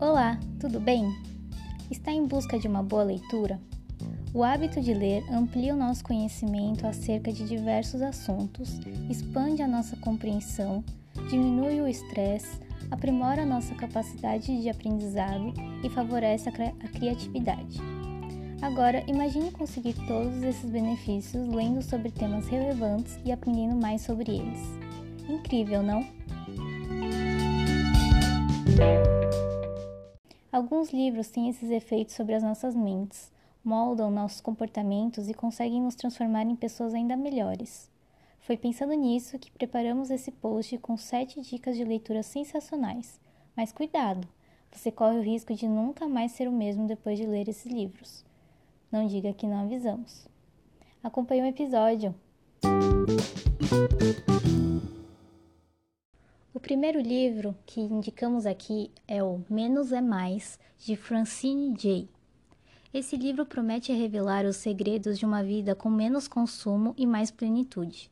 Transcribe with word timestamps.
Olá, 0.00 0.40
tudo 0.58 0.80
bem? 0.80 1.14
Está 1.90 2.10
em 2.10 2.26
busca 2.26 2.58
de 2.58 2.66
uma 2.66 2.82
boa 2.82 3.02
leitura? 3.02 3.60
O 4.32 4.42
hábito 4.42 4.80
de 4.80 4.94
ler 4.94 5.22
amplia 5.30 5.74
o 5.74 5.76
nosso 5.76 6.02
conhecimento 6.02 6.86
acerca 6.86 7.30
de 7.30 7.46
diversos 7.46 8.00
assuntos, 8.00 8.80
expande 9.10 9.60
a 9.60 9.68
nossa 9.68 9.96
compreensão, 9.98 10.82
diminui 11.28 11.82
o 11.82 11.86
estresse, 11.86 12.62
aprimora 12.90 13.42
a 13.42 13.46
nossa 13.46 13.74
capacidade 13.74 14.62
de 14.62 14.70
aprendizado 14.70 15.52
e 15.84 15.90
favorece 15.90 16.48
a, 16.48 16.52
cri 16.52 16.74
a 16.82 16.88
criatividade. 16.88 17.78
Agora, 18.62 19.04
imagine 19.06 19.50
conseguir 19.50 19.96
todos 20.06 20.42
esses 20.42 20.70
benefícios 20.70 21.46
lendo 21.46 21.82
sobre 21.82 22.10
temas 22.10 22.48
relevantes 22.48 23.20
e 23.22 23.30
aprendendo 23.30 23.76
mais 23.76 24.00
sobre 24.00 24.32
eles. 24.32 24.60
Incrível, 25.28 25.82
não? 25.82 26.02
Alguns 30.52 30.92
livros 30.92 31.28
têm 31.28 31.48
esses 31.48 31.70
efeitos 31.70 32.16
sobre 32.16 32.34
as 32.34 32.42
nossas 32.42 32.74
mentes, 32.74 33.30
moldam 33.62 34.10
nossos 34.10 34.40
comportamentos 34.40 35.28
e 35.28 35.34
conseguem 35.34 35.80
nos 35.80 35.94
transformar 35.94 36.42
em 36.42 36.56
pessoas 36.56 36.92
ainda 36.92 37.16
melhores. 37.16 37.88
Foi 38.40 38.56
pensando 38.56 38.94
nisso 38.94 39.38
que 39.38 39.50
preparamos 39.50 40.10
esse 40.10 40.32
post 40.32 40.76
com 40.78 40.96
7 40.96 41.40
dicas 41.40 41.76
de 41.76 41.84
leitura 41.84 42.24
sensacionais. 42.24 43.20
Mas 43.56 43.70
cuidado, 43.70 44.26
você 44.72 44.90
corre 44.90 45.18
o 45.18 45.22
risco 45.22 45.54
de 45.54 45.68
nunca 45.68 46.08
mais 46.08 46.32
ser 46.32 46.48
o 46.48 46.52
mesmo 46.52 46.86
depois 46.88 47.16
de 47.16 47.26
ler 47.26 47.48
esses 47.48 47.70
livros. 47.70 48.24
Não 48.90 49.06
diga 49.06 49.32
que 49.32 49.46
não 49.46 49.62
avisamos. 49.62 50.26
Acompanhe 51.00 51.42
o 51.42 51.46
episódio. 51.46 52.12
O 56.52 56.58
primeiro 56.58 57.00
livro 57.00 57.56
que 57.64 57.80
indicamos 57.80 58.44
aqui 58.44 58.90
é 59.06 59.22
o 59.22 59.40
Menos 59.48 59.92
é 59.92 60.00
Mais, 60.00 60.58
de 60.78 60.96
Francine 60.96 61.72
J. 61.76 62.08
Esse 62.92 63.16
livro 63.16 63.46
promete 63.46 63.92
revelar 63.92 64.44
os 64.44 64.56
segredos 64.56 65.16
de 65.16 65.24
uma 65.24 65.44
vida 65.44 65.76
com 65.76 65.88
menos 65.88 66.26
consumo 66.26 66.92
e 66.98 67.06
mais 67.06 67.30
plenitude. 67.30 68.10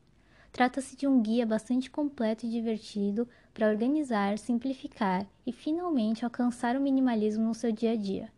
Trata-se 0.53 0.95
de 0.95 1.05
um 1.05 1.21
guia 1.21 1.45
bastante 1.45 1.91
completo 1.91 2.47
e 2.47 2.49
divertido 2.49 3.27
para 3.53 3.69
organizar, 3.69 4.39
simplificar 4.39 5.27
e 5.45 5.51
finalmente 5.51 6.25
alcançar 6.25 6.77
o 6.77 6.81
minimalismo 6.81 7.43
no 7.43 7.55
seu 7.55 7.73
dia 7.73 7.95
a 7.95 7.97
dia. 7.97 8.31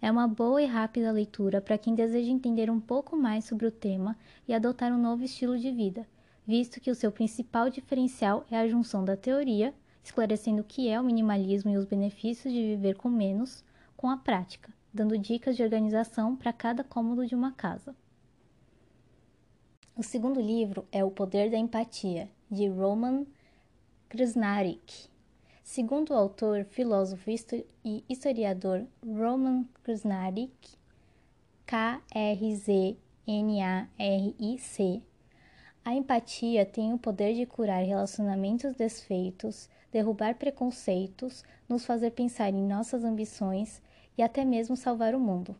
É 0.00 0.08
uma 0.12 0.28
boa 0.28 0.62
e 0.62 0.66
rápida 0.66 1.10
leitura 1.10 1.60
para 1.60 1.76
quem 1.76 1.96
deseja 1.96 2.30
entender 2.30 2.70
um 2.70 2.78
pouco 2.78 3.16
mais 3.16 3.46
sobre 3.46 3.66
o 3.66 3.72
tema 3.72 4.16
e 4.46 4.54
adotar 4.54 4.92
um 4.92 5.02
novo 5.02 5.24
estilo 5.24 5.58
de 5.58 5.72
vida 5.72 6.06
visto 6.50 6.80
que 6.80 6.90
o 6.90 6.94
seu 6.96 7.12
principal 7.12 7.70
diferencial 7.70 8.44
é 8.50 8.58
a 8.58 8.66
junção 8.66 9.04
da 9.04 9.16
teoria, 9.16 9.72
esclarecendo 10.02 10.62
o 10.62 10.64
que 10.64 10.88
é 10.88 11.00
o 11.00 11.04
minimalismo 11.04 11.70
e 11.70 11.76
os 11.76 11.84
benefícios 11.84 12.52
de 12.52 12.60
viver 12.60 12.96
com 12.96 13.08
menos, 13.08 13.62
com 13.96 14.10
a 14.10 14.16
prática, 14.16 14.74
dando 14.92 15.16
dicas 15.16 15.56
de 15.56 15.62
organização 15.62 16.34
para 16.34 16.52
cada 16.52 16.82
cômodo 16.82 17.24
de 17.24 17.36
uma 17.36 17.52
casa. 17.52 17.94
O 19.96 20.02
segundo 20.02 20.40
livro 20.40 20.84
é 20.90 21.04
O 21.04 21.10
Poder 21.12 21.52
da 21.52 21.56
Empatia, 21.56 22.28
de 22.50 22.66
Roman 22.66 23.24
Krznarik. 24.08 25.08
Segundo 25.62 26.10
o 26.10 26.16
autor, 26.16 26.64
filósofo 26.64 27.30
e 27.84 28.04
historiador 28.08 28.84
Roman 29.06 29.64
Krznarik, 29.84 30.76
K-R-Z-N-A-R-I-C, 31.64 33.00
a 35.82 35.94
empatia 35.94 36.66
tem 36.66 36.92
o 36.92 36.98
poder 36.98 37.34
de 37.34 37.46
curar 37.46 37.82
relacionamentos 37.82 38.74
desfeitos, 38.74 39.68
derrubar 39.90 40.34
preconceitos, 40.34 41.42
nos 41.66 41.86
fazer 41.86 42.10
pensar 42.10 42.50
em 42.50 42.66
nossas 42.66 43.02
ambições 43.02 43.80
e 44.16 44.22
até 44.22 44.44
mesmo 44.44 44.76
salvar 44.76 45.14
o 45.14 45.20
mundo. 45.20 45.56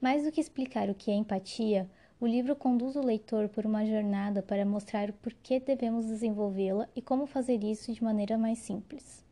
Mais 0.00 0.24
do 0.24 0.32
que 0.32 0.40
explicar 0.40 0.90
o 0.90 0.94
que 0.94 1.12
é 1.12 1.14
empatia, 1.14 1.88
o 2.20 2.26
livro 2.26 2.56
conduz 2.56 2.96
o 2.96 3.00
leitor 3.00 3.48
por 3.48 3.64
uma 3.64 3.86
jornada 3.86 4.42
para 4.42 4.64
mostrar 4.64 5.10
o 5.10 5.14
porquê 5.14 5.60
devemos 5.60 6.06
desenvolvê-la 6.06 6.88
e 6.96 7.00
como 7.00 7.26
fazer 7.26 7.62
isso 7.62 7.92
de 7.92 8.02
maneira 8.02 8.36
mais 8.36 8.58
simples. 8.58 9.24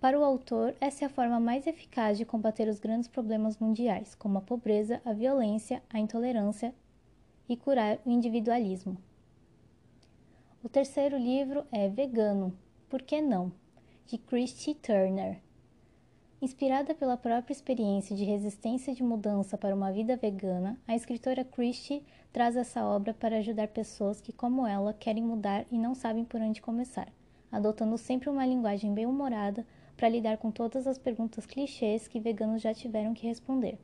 Para 0.00 0.18
o 0.18 0.24
autor, 0.24 0.74
essa 0.80 1.04
é 1.04 1.06
a 1.06 1.10
forma 1.10 1.38
mais 1.38 1.66
eficaz 1.66 2.18
de 2.18 2.24
combater 2.24 2.68
os 2.68 2.80
grandes 2.80 3.08
problemas 3.08 3.56
mundiais, 3.58 4.14
como 4.16 4.36
a 4.36 4.42
pobreza, 4.42 5.00
a 5.04 5.12
violência, 5.12 5.80
a 5.88 5.98
intolerância 5.98 6.74
e 7.48 7.56
curar 7.56 7.98
o 8.04 8.10
individualismo. 8.10 8.98
O 10.64 10.68
terceiro 10.70 11.18
livro 11.18 11.66
é 11.70 11.90
Vegano, 11.90 12.56
Por 12.88 13.02
que 13.02 13.20
Não? 13.20 13.52
de 14.06 14.16
Christy 14.16 14.72
Turner. 14.72 15.38
Inspirada 16.40 16.94
pela 16.94 17.18
própria 17.18 17.52
experiência 17.52 18.16
de 18.16 18.24
resistência 18.24 18.94
de 18.94 19.02
mudança 19.02 19.58
para 19.58 19.74
uma 19.74 19.92
vida 19.92 20.16
vegana, 20.16 20.78
a 20.88 20.96
escritora 20.96 21.44
Christie 21.44 22.02
traz 22.32 22.56
essa 22.56 22.82
obra 22.82 23.12
para 23.12 23.36
ajudar 23.36 23.68
pessoas 23.68 24.22
que, 24.22 24.32
como 24.32 24.66
ela, 24.66 24.94
querem 24.94 25.22
mudar 25.22 25.66
e 25.70 25.76
não 25.76 25.94
sabem 25.94 26.24
por 26.24 26.40
onde 26.40 26.62
começar, 26.62 27.12
adotando 27.52 27.98
sempre 27.98 28.30
uma 28.30 28.46
linguagem 28.46 28.94
bem-humorada 28.94 29.66
para 29.98 30.08
lidar 30.08 30.38
com 30.38 30.50
todas 30.50 30.86
as 30.86 30.96
perguntas 30.96 31.44
clichês 31.44 32.08
que 32.08 32.18
veganos 32.18 32.62
já 32.62 32.72
tiveram 32.72 33.12
que 33.12 33.26
responder. 33.26 33.78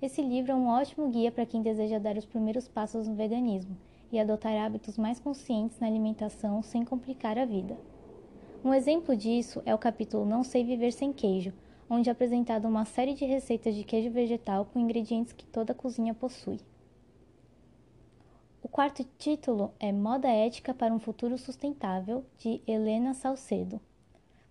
Esse 0.00 0.22
livro 0.22 0.52
é 0.52 0.54
um 0.54 0.68
ótimo 0.68 1.08
guia 1.08 1.32
para 1.32 1.44
quem 1.44 1.60
deseja 1.60 1.98
dar 1.98 2.16
os 2.16 2.24
primeiros 2.24 2.68
passos 2.68 3.08
no 3.08 3.16
veganismo 3.16 3.76
e 4.10 4.18
adotar 4.18 4.54
hábitos 4.56 4.96
mais 4.96 5.20
conscientes 5.20 5.78
na 5.78 5.86
alimentação 5.86 6.62
sem 6.62 6.84
complicar 6.84 7.38
a 7.38 7.44
vida. 7.44 7.76
Um 8.64 8.74
exemplo 8.74 9.16
disso 9.16 9.62
é 9.64 9.74
o 9.74 9.78
capítulo 9.78 10.24
Não 10.24 10.42
Sei 10.42 10.64
Viver 10.64 10.92
Sem 10.92 11.12
Queijo, 11.12 11.52
onde 11.88 12.08
é 12.08 12.12
apresentada 12.12 12.66
uma 12.66 12.84
série 12.84 13.14
de 13.14 13.24
receitas 13.24 13.74
de 13.74 13.84
queijo 13.84 14.10
vegetal 14.10 14.64
com 14.64 14.78
ingredientes 14.78 15.32
que 15.32 15.46
toda 15.46 15.74
cozinha 15.74 16.12
possui. 16.12 16.58
O 18.62 18.68
quarto 18.68 19.04
título 19.16 19.72
é 19.78 19.92
Moda 19.92 20.28
Ética 20.28 20.74
para 20.74 20.92
um 20.92 20.98
Futuro 20.98 21.38
Sustentável, 21.38 22.24
de 22.36 22.60
Helena 22.66 23.14
Salcedo. 23.14 23.80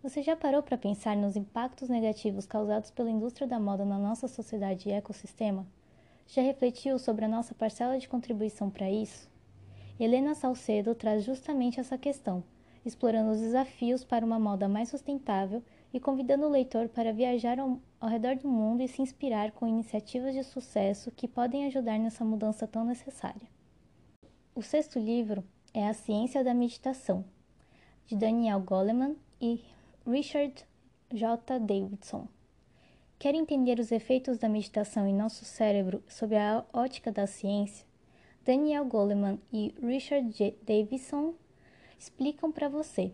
Você 0.01 0.23
já 0.23 0.35
parou 0.35 0.63
para 0.63 0.77
pensar 0.77 1.15
nos 1.15 1.35
impactos 1.35 1.89
negativos 1.89 2.45
causados 2.45 2.89
pela 2.89 3.11
indústria 3.11 3.47
da 3.47 3.59
moda 3.59 3.83
na 3.83 3.99
nossa 3.99 4.27
sociedade 4.27 4.87
e 4.87 4.93
ecossistema? 4.93 5.67
Já 6.27 6.41
refletiu 6.41 6.97
sobre 6.97 7.25
a 7.25 7.27
nossa 7.27 7.53
parcela 7.53 7.99
de 7.99 8.07
contribuição 8.07 8.69
para 8.69 8.89
isso? 8.89 9.29
Helena 9.99 10.35
Salcedo 10.35 10.93
traz 10.93 11.23
justamente 11.23 11.79
essa 11.79 11.97
questão, 11.97 12.43
explorando 12.85 13.31
os 13.31 13.39
desafios 13.39 14.03
para 14.03 14.25
uma 14.25 14.39
moda 14.39 14.67
mais 14.67 14.89
sustentável 14.89 15.63
e 15.91 15.99
convidando 15.99 16.45
o 16.45 16.49
leitor 16.49 16.87
para 16.87 17.11
viajar 17.11 17.59
ao, 17.59 17.79
ao 17.99 18.07
redor 18.07 18.35
do 18.35 18.47
mundo 18.47 18.83
e 18.83 18.87
se 18.87 19.01
inspirar 19.01 19.51
com 19.51 19.65
iniciativas 19.65 20.35
de 20.35 20.43
sucesso 20.43 21.11
que 21.11 21.27
podem 21.27 21.65
ajudar 21.65 21.97
nessa 21.97 22.23
mudança 22.23 22.67
tão 22.67 22.85
necessária. 22.85 23.47
O 24.53 24.61
sexto 24.61 24.99
livro 24.99 25.43
é 25.73 25.87
A 25.87 25.93
Ciência 25.93 26.43
da 26.43 26.53
Meditação, 26.53 27.25
de 28.05 28.15
Daniel 28.15 28.59
Goleman 28.59 29.15
e 29.41 29.63
Richard 30.05 30.63
J. 31.11 31.59
Davidson. 31.59 32.27
Quer 33.17 33.33
entender 33.33 33.79
os 33.79 33.91
efeitos 33.91 34.37
da 34.37 34.47
meditação 34.47 35.07
em 35.07 35.13
nosso 35.13 35.43
cérebro 35.43 36.03
sob 36.07 36.35
a 36.35 36.63
ótica 36.71 37.11
da 37.11 37.25
ciência? 37.25 37.86
Daniel 38.47 38.85
Goleman 38.85 39.39
e 39.51 39.75
Richard 39.83 40.29
J. 40.29 40.57
Davison 40.65 41.33
explicam 41.99 42.49
para 42.49 42.69
você. 42.69 43.11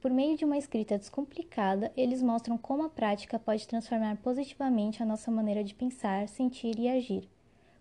Por 0.00 0.10
meio 0.10 0.34
de 0.34 0.46
uma 0.46 0.56
escrita 0.56 0.96
descomplicada, 0.96 1.92
eles 1.94 2.22
mostram 2.22 2.56
como 2.56 2.82
a 2.82 2.88
prática 2.88 3.38
pode 3.38 3.68
transformar 3.68 4.16
positivamente 4.22 5.02
a 5.02 5.04
nossa 5.04 5.30
maneira 5.30 5.62
de 5.62 5.74
pensar, 5.74 6.26
sentir 6.26 6.78
e 6.78 6.88
agir, 6.88 7.28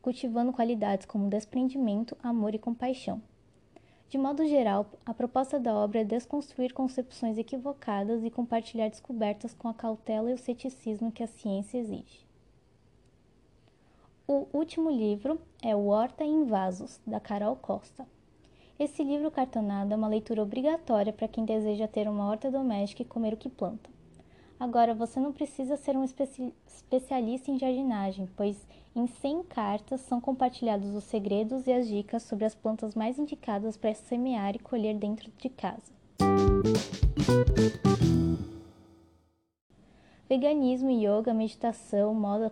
cultivando 0.01 0.51
qualidades 0.51 1.05
como 1.05 1.29
desprendimento, 1.29 2.17
amor 2.21 2.53
e 2.55 2.59
compaixão. 2.59 3.21
De 4.09 4.17
modo 4.17 4.45
geral, 4.45 4.91
a 5.05 5.13
proposta 5.13 5.57
da 5.57 5.73
obra 5.73 6.01
é 6.01 6.03
desconstruir 6.03 6.73
concepções 6.73 7.37
equivocadas 7.37 8.21
e 8.21 8.29
compartilhar 8.29 8.89
descobertas 8.89 9.53
com 9.53 9.69
a 9.69 9.73
cautela 9.73 10.29
e 10.29 10.33
o 10.33 10.37
ceticismo 10.37 11.09
que 11.09 11.23
a 11.23 11.27
ciência 11.27 11.77
exige. 11.77 12.30
O 14.33 14.47
último 14.53 14.89
livro 14.89 15.41
é 15.61 15.75
O 15.75 15.87
Horta 15.87 16.23
em 16.23 16.45
Vasos, 16.45 17.01
da 17.05 17.19
Carol 17.19 17.53
Costa. 17.57 18.07
Esse 18.79 19.03
livro 19.03 19.29
cartonado 19.29 19.91
é 19.91 19.97
uma 19.97 20.07
leitura 20.07 20.41
obrigatória 20.41 21.11
para 21.11 21.27
quem 21.27 21.43
deseja 21.43 21.85
ter 21.85 22.07
uma 22.07 22.29
horta 22.29 22.49
doméstica 22.49 23.01
e 23.01 23.05
comer 23.05 23.33
o 23.33 23.37
que 23.37 23.49
planta. 23.49 23.89
Agora, 24.57 24.95
você 24.95 25.19
não 25.19 25.33
precisa 25.33 25.75
ser 25.75 25.97
um 25.97 26.03
especi 26.05 26.53
especialista 26.65 27.51
em 27.51 27.59
jardinagem, 27.59 28.29
pois 28.37 28.65
em 28.95 29.05
100 29.05 29.43
cartas 29.43 29.99
são 29.99 30.21
compartilhados 30.21 30.95
os 30.95 31.03
segredos 31.03 31.67
e 31.67 31.73
as 31.73 31.85
dicas 31.85 32.23
sobre 32.23 32.45
as 32.45 32.55
plantas 32.55 32.95
mais 32.95 33.19
indicadas 33.19 33.75
para 33.75 33.93
semear 33.93 34.55
e 34.55 34.59
colher 34.59 34.95
dentro 34.95 35.29
de 35.37 35.49
casa. 35.49 35.91
Veganismo, 40.29 40.89
yoga, 40.89 41.33
meditação, 41.33 42.13
moda 42.13 42.49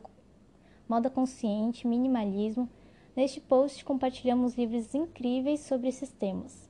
moda 0.89 1.09
consciente, 1.09 1.88
minimalismo. 1.88 2.68
Neste 3.15 3.39
post 3.39 3.86
compartilhamos 3.86 4.56
livros 4.56 4.95
incríveis 4.95 5.59
sobre 5.59 5.89
esses 5.89 6.12
temas. 6.12 6.68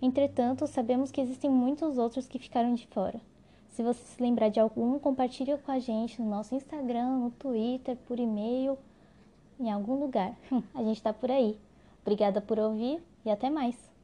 Entretanto, 0.00 0.66
sabemos 0.66 1.10
que 1.10 1.22
existem 1.22 1.50
muitos 1.50 1.96
outros 1.96 2.28
que 2.28 2.38
ficaram 2.38 2.74
de 2.74 2.86
fora. 2.88 3.18
Se 3.70 3.82
você 3.82 4.02
se 4.04 4.22
lembrar 4.22 4.50
de 4.50 4.60
algum, 4.60 4.98
compartilhe 4.98 5.56
com 5.58 5.72
a 5.72 5.78
gente 5.78 6.20
no 6.20 6.28
nosso 6.28 6.54
Instagram, 6.54 7.18
no 7.18 7.30
Twitter, 7.30 7.96
por 8.06 8.20
e-mail, 8.20 8.78
em 9.58 9.70
algum 9.70 9.98
lugar. 9.98 10.36
A 10.74 10.82
gente 10.82 10.96
está 10.96 11.12
por 11.12 11.30
aí. 11.30 11.58
Obrigada 12.02 12.40
por 12.40 12.58
ouvir 12.58 13.02
e 13.24 13.30
até 13.30 13.50
mais. 13.50 13.95